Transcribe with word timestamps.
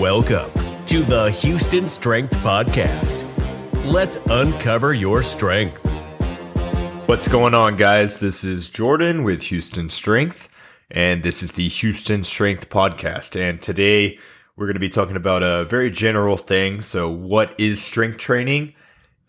Welcome 0.00 0.50
to 0.86 1.02
the 1.02 1.30
Houston 1.30 1.86
Strength 1.86 2.32
Podcast. 2.36 3.22
Let's 3.84 4.16
uncover 4.30 4.94
your 4.94 5.22
strength. 5.22 5.76
What's 7.04 7.28
going 7.28 7.52
on, 7.52 7.76
guys? 7.76 8.18
This 8.18 8.42
is 8.42 8.70
Jordan 8.70 9.24
with 9.24 9.42
Houston 9.42 9.90
Strength, 9.90 10.48
and 10.90 11.22
this 11.22 11.42
is 11.42 11.52
the 11.52 11.68
Houston 11.68 12.24
Strength 12.24 12.70
Podcast. 12.70 13.38
And 13.38 13.60
today 13.60 14.18
we're 14.56 14.64
going 14.64 14.72
to 14.72 14.80
be 14.80 14.88
talking 14.88 15.16
about 15.16 15.42
a 15.42 15.66
very 15.66 15.90
general 15.90 16.38
thing. 16.38 16.80
So, 16.80 17.10
what 17.10 17.54
is 17.60 17.82
strength 17.82 18.16
training? 18.16 18.72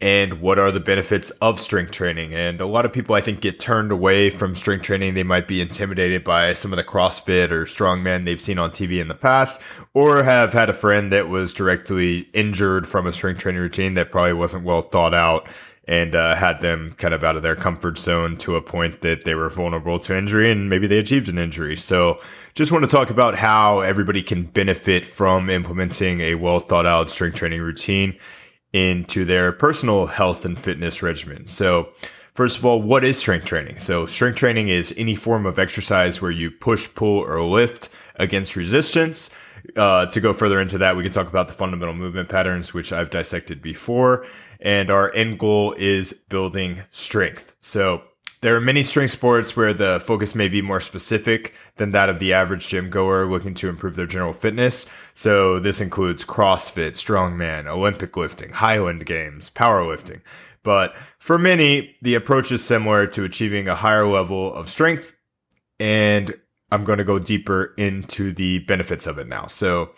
And 0.01 0.41
what 0.41 0.57
are 0.57 0.71
the 0.71 0.79
benefits 0.79 1.29
of 1.41 1.59
strength 1.59 1.91
training. 1.91 2.33
And 2.33 2.59
a 2.59 2.65
lot 2.65 2.85
of 2.85 2.91
people, 2.91 3.13
I 3.13 3.21
think, 3.21 3.39
get 3.39 3.59
turned 3.59 3.91
away 3.91 4.31
from 4.31 4.55
strength 4.55 4.81
training. 4.81 5.13
They 5.13 5.23
might 5.23 5.47
be 5.47 5.61
intimidated 5.61 6.23
by 6.23 6.53
some 6.53 6.73
of 6.73 6.77
the 6.77 6.83
CrossFit 6.83 7.51
or 7.51 7.65
strongmen 7.65 8.25
they've 8.25 8.41
seen 8.41 8.57
on 8.57 8.71
TV 8.71 8.99
in 8.99 9.07
the 9.07 9.15
past, 9.15 9.61
or 9.93 10.23
have 10.23 10.53
had 10.53 10.69
a 10.69 10.73
friend 10.73 11.13
that 11.13 11.29
was 11.29 11.53
directly 11.53 12.29
injured 12.33 12.87
from 12.87 13.05
a 13.05 13.13
strength 13.13 13.39
training 13.41 13.61
routine 13.61 13.93
that 13.93 14.11
probably 14.11 14.33
wasn't 14.33 14.65
well 14.65 14.81
thought 14.81 15.13
out 15.13 15.47
and 15.87 16.15
uh, 16.15 16.35
had 16.35 16.61
them 16.61 16.93
kind 16.97 17.13
of 17.13 17.23
out 17.23 17.35
of 17.35 17.43
their 17.43 17.55
comfort 17.55 17.97
zone 17.97 18.37
to 18.37 18.55
a 18.55 18.61
point 18.61 19.01
that 19.01 19.25
they 19.25 19.35
were 19.35 19.49
vulnerable 19.49 19.99
to 19.99 20.15
injury 20.15 20.51
and 20.51 20.69
maybe 20.69 20.87
they 20.87 20.99
achieved 20.99 21.27
an 21.27 21.37
injury. 21.37 21.75
So 21.75 22.21
just 22.53 22.71
want 22.71 22.85
to 22.85 22.91
talk 22.91 23.09
about 23.09 23.35
how 23.35 23.81
everybody 23.81 24.21
can 24.21 24.43
benefit 24.43 25.05
from 25.05 25.49
implementing 25.49 26.21
a 26.21 26.35
well 26.35 26.59
thought 26.59 26.85
out 26.85 27.09
strength 27.09 27.35
training 27.35 27.61
routine 27.61 28.17
into 28.73 29.25
their 29.25 29.51
personal 29.51 30.07
health 30.07 30.45
and 30.45 30.59
fitness 30.59 31.03
regimen. 31.03 31.47
So, 31.47 31.89
first 32.33 32.57
of 32.57 32.65
all, 32.65 32.81
what 32.81 33.03
is 33.03 33.17
strength 33.17 33.45
training? 33.45 33.79
So, 33.79 34.05
strength 34.05 34.37
training 34.37 34.69
is 34.69 34.93
any 34.97 35.15
form 35.15 35.45
of 35.45 35.59
exercise 35.59 36.21
where 36.21 36.31
you 36.31 36.51
push, 36.51 36.93
pull, 36.93 37.19
or 37.19 37.41
lift 37.41 37.89
against 38.15 38.55
resistance. 38.55 39.29
Uh, 39.75 40.05
to 40.07 40.19
go 40.19 40.33
further 40.33 40.59
into 40.59 40.77
that, 40.79 40.95
we 40.95 41.03
can 41.03 41.11
talk 41.11 41.27
about 41.27 41.47
the 41.47 41.53
fundamental 41.53 41.93
movement 41.93 42.29
patterns, 42.29 42.73
which 42.73 42.91
I've 42.91 43.09
dissected 43.09 43.61
before. 43.61 44.25
And 44.59 44.89
our 44.89 45.13
end 45.13 45.39
goal 45.39 45.73
is 45.77 46.13
building 46.29 46.83
strength. 46.91 47.55
So, 47.61 48.03
there 48.41 48.55
are 48.55 48.61
many 48.61 48.81
strength 48.81 49.11
sports 49.11 49.55
where 49.55 49.73
the 49.73 50.01
focus 50.05 50.33
may 50.33 50.47
be 50.47 50.61
more 50.61 50.81
specific 50.81 51.53
than 51.77 51.91
that 51.91 52.09
of 52.09 52.19
the 52.19 52.33
average 52.33 52.67
gym 52.67 52.89
goer 52.89 53.25
looking 53.25 53.53
to 53.53 53.69
improve 53.69 53.95
their 53.95 54.07
general 54.07 54.33
fitness. 54.33 54.87
So 55.13 55.59
this 55.59 55.79
includes 55.79 56.25
CrossFit, 56.25 56.93
strongman, 56.93 57.67
Olympic 57.67 58.17
lifting, 58.17 58.51
Highland 58.51 59.05
Games, 59.05 59.51
powerlifting. 59.51 60.21
But 60.63 60.95
for 61.19 61.37
many, 61.37 61.95
the 62.01 62.15
approach 62.15 62.51
is 62.51 62.63
similar 62.63 63.07
to 63.07 63.23
achieving 63.23 63.67
a 63.67 63.75
higher 63.75 64.07
level 64.07 64.53
of 64.53 64.69
strength. 64.69 65.15
And 65.79 66.33
I'm 66.71 66.83
going 66.83 66.99
to 66.99 67.03
go 67.03 67.19
deeper 67.19 67.73
into 67.77 68.33
the 68.33 68.59
benefits 68.59 69.05
of 69.05 69.17
it 69.17 69.27
now. 69.27 69.47
So 69.47 69.91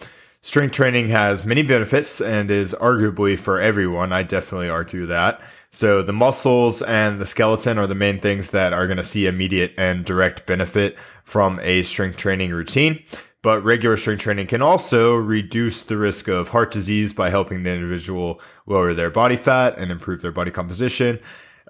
strength 0.44 0.74
training 0.74 1.08
has 1.08 1.46
many 1.46 1.64
benefits 1.64 2.20
and 2.20 2.52
is 2.52 2.76
arguably 2.80 3.40
for 3.40 3.62
everyone. 3.62 4.12
I 4.12 4.24
definitely 4.24 4.70
argue 4.70 5.06
that. 5.06 5.42
So 5.72 6.04
the 6.04 6.14
muscles 6.14 6.82
and 6.82 7.20
the 7.20 7.26
skeleton 7.26 7.80
are 7.80 7.88
the 7.88 7.96
main 7.96 8.20
things 8.20 8.50
that 8.50 8.74
are 8.74 8.86
going 8.86 8.98
to 8.98 9.06
see 9.06 9.26
immediate 9.26 9.74
and 9.78 10.04
direct 10.06 10.46
benefit 10.46 10.98
from 11.24 11.60
a 11.62 11.82
strength 11.84 12.18
training 12.18 12.52
routine. 12.52 13.02
But 13.42 13.64
regular 13.64 13.96
strength 13.96 14.22
training 14.22 14.48
can 14.48 14.62
also 14.62 15.16
reduce 15.16 15.84
the 15.84 15.98
risk 15.98 16.28
of 16.28 16.50
heart 16.50 16.72
disease 16.72 17.14
by 17.14 17.30
helping 17.30 17.64
the 17.64 17.72
individual 17.72 18.42
lower 18.66 18.94
their 18.94 19.10
body 19.10 19.38
fat 19.38 19.76
and 19.78 19.92
improve 19.92 20.22
their 20.22 20.32
body 20.32 20.52
composition, 20.52 21.20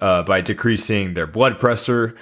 uh, 0.02 0.24
by 0.24 0.42
decreasing 0.42 1.14
their 1.14 1.28
blood 1.28 1.60
pressure, 1.60 2.16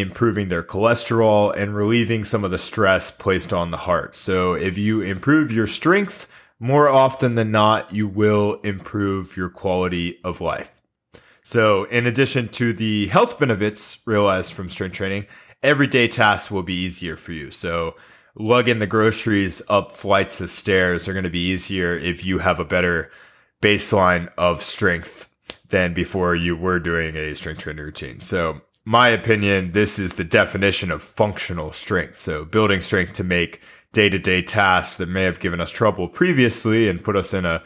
improving 0.00 0.48
their 0.48 0.62
cholesterol, 0.62 1.54
and 1.56 1.76
relieving 1.76 2.24
some 2.24 2.44
of 2.44 2.50
the 2.50 2.58
stress 2.58 3.10
placed 3.10 3.52
on 3.52 3.70
the 3.70 3.76
heart. 3.76 4.16
So 4.16 4.54
if 4.54 4.76
you 4.76 5.00
improve 5.00 5.52
your 5.52 5.66
strength, 5.66 6.26
more 6.58 6.88
often 6.88 7.34
than 7.34 7.50
not, 7.50 7.92
you 7.92 8.08
will 8.08 8.54
improve 8.62 9.36
your 9.36 9.48
quality 9.48 10.18
of 10.24 10.40
life. 10.40 10.70
So, 11.42 11.84
in 11.84 12.06
addition 12.06 12.48
to 12.50 12.72
the 12.72 13.08
health 13.08 13.38
benefits 13.38 13.98
realized 14.06 14.54
from 14.54 14.70
strength 14.70 14.96
training, 14.96 15.26
everyday 15.62 16.08
tasks 16.08 16.50
will 16.50 16.62
be 16.62 16.72
easier 16.72 17.18
for 17.18 17.32
you. 17.32 17.50
So, 17.50 17.96
lugging 18.34 18.78
the 18.78 18.86
groceries 18.86 19.60
up 19.68 19.92
flights 19.92 20.40
of 20.40 20.48
stairs 20.48 21.06
are 21.06 21.12
going 21.12 21.24
to 21.24 21.30
be 21.30 21.50
easier 21.50 21.98
if 21.98 22.24
you 22.24 22.38
have 22.38 22.58
a 22.58 22.64
better 22.64 23.10
baseline 23.60 24.32
of 24.38 24.62
strength 24.62 25.28
than 25.68 25.92
before 25.92 26.34
you 26.34 26.56
were 26.56 26.78
doing 26.78 27.14
a 27.14 27.34
strength 27.34 27.60
training 27.60 27.84
routine. 27.84 28.20
So, 28.20 28.62
my 28.84 29.08
opinion, 29.08 29.72
this 29.72 29.98
is 29.98 30.14
the 30.14 30.24
definition 30.24 30.90
of 30.90 31.02
functional 31.02 31.72
strength. 31.72 32.20
So, 32.20 32.44
building 32.44 32.80
strength 32.80 33.14
to 33.14 33.24
make 33.24 33.60
day 33.92 34.08
to 34.08 34.18
day 34.18 34.42
tasks 34.42 34.96
that 34.96 35.08
may 35.08 35.22
have 35.22 35.40
given 35.40 35.60
us 35.60 35.70
trouble 35.70 36.08
previously 36.08 36.88
and 36.88 37.02
put 37.02 37.16
us 37.16 37.32
in 37.32 37.46
a 37.46 37.62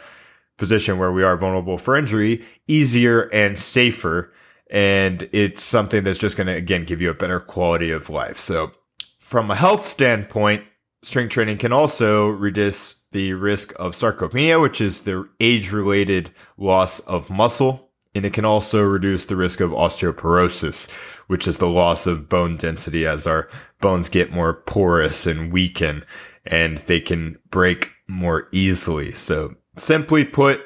position 0.58 0.98
where 0.98 1.12
we 1.12 1.22
are 1.24 1.36
vulnerable 1.36 1.78
for 1.78 1.96
injury 1.96 2.44
easier 2.66 3.22
and 3.32 3.58
safer. 3.58 4.32
And 4.70 5.28
it's 5.32 5.62
something 5.62 6.04
that's 6.04 6.18
just 6.18 6.36
going 6.36 6.48
to, 6.48 6.54
again, 6.54 6.84
give 6.84 7.00
you 7.00 7.10
a 7.10 7.14
better 7.14 7.40
quality 7.40 7.90
of 7.90 8.10
life. 8.10 8.38
So, 8.38 8.72
from 9.18 9.50
a 9.50 9.56
health 9.56 9.86
standpoint, 9.86 10.64
strength 11.02 11.32
training 11.32 11.58
can 11.58 11.72
also 11.72 12.28
reduce 12.28 12.94
the 13.12 13.32
risk 13.32 13.72
of 13.76 13.94
sarcopenia, 13.94 14.60
which 14.60 14.80
is 14.80 15.00
the 15.00 15.28
age 15.40 15.72
related 15.72 16.30
loss 16.56 17.00
of 17.00 17.30
muscle. 17.30 17.87
And 18.14 18.24
it 18.24 18.32
can 18.32 18.44
also 18.44 18.82
reduce 18.82 19.26
the 19.26 19.36
risk 19.36 19.60
of 19.60 19.70
osteoporosis, 19.70 20.90
which 21.26 21.46
is 21.46 21.58
the 21.58 21.68
loss 21.68 22.06
of 22.06 22.28
bone 22.28 22.56
density 22.56 23.06
as 23.06 23.26
our 23.26 23.48
bones 23.80 24.08
get 24.08 24.32
more 24.32 24.54
porous 24.54 25.26
and 25.26 25.52
weaken 25.52 26.04
and 26.46 26.78
they 26.86 27.00
can 27.00 27.38
break 27.50 27.92
more 28.08 28.48
easily. 28.50 29.12
So 29.12 29.54
Simply 29.78 30.24
put, 30.24 30.60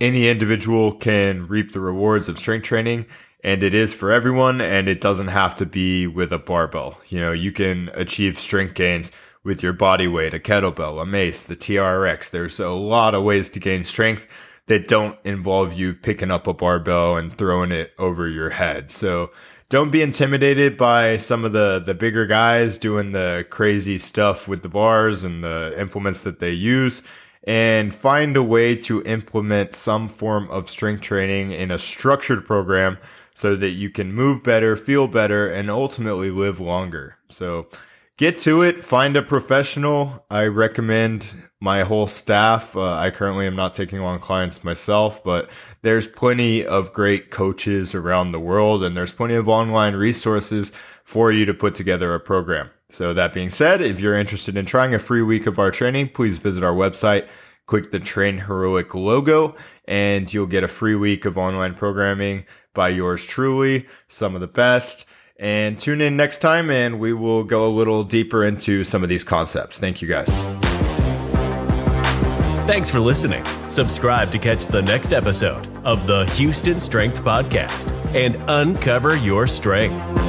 any 0.00 0.28
individual 0.28 0.92
can 0.92 1.46
reap 1.46 1.72
the 1.72 1.80
rewards 1.80 2.28
of 2.28 2.38
strength 2.38 2.64
training 2.64 3.06
and 3.42 3.62
it 3.62 3.74
is 3.74 3.92
for 3.92 4.10
everyone 4.10 4.60
and 4.60 4.88
it 4.88 5.00
doesn't 5.00 5.28
have 5.28 5.54
to 5.56 5.66
be 5.66 6.06
with 6.06 6.32
a 6.32 6.38
barbell. 6.38 6.98
You 7.08 7.20
know, 7.20 7.32
you 7.32 7.52
can 7.52 7.90
achieve 7.92 8.38
strength 8.38 8.74
gains 8.74 9.12
with 9.44 9.62
your 9.62 9.74
body 9.74 10.08
weight, 10.08 10.32
a 10.32 10.38
kettlebell, 10.38 11.00
a 11.00 11.04
mace, 11.04 11.38
the 11.40 11.54
TRX. 11.54 12.30
There's 12.30 12.58
a 12.58 12.70
lot 12.70 13.14
of 13.14 13.22
ways 13.22 13.50
to 13.50 13.60
gain 13.60 13.84
strength 13.84 14.26
that 14.66 14.88
don't 14.88 15.18
involve 15.24 15.72
you 15.74 15.94
picking 15.94 16.30
up 16.30 16.46
a 16.46 16.54
barbell 16.54 17.16
and 17.16 17.36
throwing 17.36 17.72
it 17.72 17.92
over 17.98 18.28
your 18.28 18.50
head. 18.50 18.90
So 18.90 19.30
don't 19.68 19.90
be 19.90 20.02
intimidated 20.02 20.76
by 20.76 21.16
some 21.16 21.44
of 21.44 21.52
the 21.52 21.82
the 21.84 21.94
bigger 21.94 22.26
guys 22.26 22.78
doing 22.78 23.12
the 23.12 23.46
crazy 23.50 23.98
stuff 23.98 24.46
with 24.46 24.62
the 24.62 24.68
bars 24.68 25.24
and 25.24 25.42
the 25.42 25.74
implements 25.78 26.22
that 26.22 26.38
they 26.38 26.50
use 26.50 27.02
and 27.46 27.94
find 27.94 28.36
a 28.36 28.42
way 28.42 28.74
to 28.74 29.02
implement 29.02 29.74
some 29.74 30.08
form 30.08 30.50
of 30.50 30.70
strength 30.70 31.02
training 31.02 31.50
in 31.50 31.70
a 31.70 31.78
structured 31.78 32.46
program 32.46 32.96
so 33.34 33.56
that 33.56 33.70
you 33.70 33.90
can 33.90 34.12
move 34.12 34.42
better, 34.42 34.76
feel 34.76 35.08
better, 35.08 35.50
and 35.50 35.70
ultimately 35.70 36.30
live 36.30 36.60
longer. 36.60 37.16
So 37.28 37.66
get 38.16 38.38
to 38.38 38.62
it, 38.62 38.84
find 38.84 39.16
a 39.16 39.22
professional. 39.22 40.24
I 40.30 40.44
recommend 40.44 41.34
my 41.60 41.82
whole 41.82 42.06
staff. 42.06 42.76
Uh, 42.76 42.94
I 42.94 43.10
currently 43.10 43.46
am 43.46 43.56
not 43.56 43.74
taking 43.74 43.98
on 43.98 44.20
clients 44.20 44.62
myself, 44.62 45.24
but 45.24 45.50
there's 45.82 46.06
plenty 46.06 46.64
of 46.64 46.92
great 46.92 47.30
coaches 47.30 47.94
around 47.94 48.32
the 48.32 48.40
world 48.40 48.84
and 48.84 48.96
there's 48.96 49.12
plenty 49.12 49.34
of 49.34 49.48
online 49.48 49.94
resources 49.94 50.70
for 51.02 51.32
you 51.32 51.44
to 51.44 51.54
put 51.54 51.74
together 51.74 52.14
a 52.14 52.20
program. 52.20 52.70
So 52.90 53.12
that 53.14 53.32
being 53.32 53.50
said, 53.50 53.80
if 53.80 53.98
you're 53.98 54.16
interested 54.16 54.56
in 54.56 54.66
trying 54.66 54.94
a 54.94 54.98
free 54.98 55.22
week 55.22 55.46
of 55.46 55.58
our 55.58 55.70
training, 55.70 56.10
please 56.10 56.38
visit 56.38 56.62
our 56.62 56.74
website, 56.74 57.28
click 57.66 57.90
the 57.90 57.98
Train 57.98 58.38
Heroic 58.38 58.94
logo, 58.94 59.56
and 59.86 60.32
you'll 60.32 60.46
get 60.46 60.62
a 60.62 60.68
free 60.68 60.94
week 60.94 61.24
of 61.24 61.36
online 61.36 61.74
programming 61.74 62.44
by 62.72 62.90
yours 62.90 63.24
truly, 63.24 63.86
some 64.06 64.34
of 64.34 64.40
the 64.40 64.46
best. 64.46 65.06
And 65.36 65.78
tune 65.78 66.00
in 66.00 66.16
next 66.16 66.38
time 66.38 66.70
and 66.70 67.00
we 67.00 67.12
will 67.12 67.44
go 67.44 67.66
a 67.66 67.72
little 67.72 68.04
deeper 68.04 68.44
into 68.44 68.84
some 68.84 69.02
of 69.02 69.08
these 69.08 69.24
concepts. 69.24 69.78
Thank 69.78 70.00
you 70.00 70.08
guys. 70.08 70.28
Thanks 72.66 72.88
for 72.88 73.00
listening. 73.00 73.44
Subscribe 73.68 74.32
to 74.32 74.38
catch 74.38 74.66
the 74.66 74.80
next 74.80 75.12
episode 75.12 75.66
of 75.84 76.06
the 76.06 76.24
Houston 76.36 76.80
Strength 76.80 77.22
Podcast 77.22 77.90
and 78.14 78.42
uncover 78.48 79.16
your 79.16 79.46
strength. 79.46 80.23